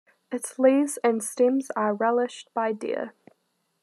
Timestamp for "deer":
2.71-3.13